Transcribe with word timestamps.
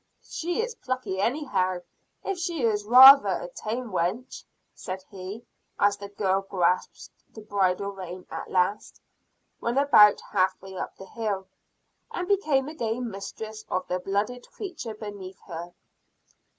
"She 0.23 0.63
is 0.63 0.73
plucky, 0.73 1.21
anyhow, 1.21 1.81
if 2.23 2.39
she 2.39 2.63
is 2.63 2.85
rather 2.85 3.27
a 3.27 3.47
tame 3.49 3.91
wench," 3.91 4.43
said 4.73 5.03
he, 5.11 5.45
as 5.79 5.95
the 5.95 6.09
girl 6.09 6.41
grasped 6.41 7.23
the 7.31 7.41
bridle 7.41 7.91
rein 7.91 8.25
at 8.31 8.49
last, 8.49 8.99
when 9.59 9.77
about 9.77 10.19
half 10.31 10.59
way 10.59 10.75
up 10.75 10.97
the 10.97 11.05
hill, 11.05 11.45
and 12.11 12.27
became 12.27 12.67
again 12.67 13.11
mistress 13.11 13.63
of 13.69 13.87
the 13.89 13.99
blooded 13.99 14.49
creature 14.49 14.95
beneath 14.95 15.39
her. 15.45 15.71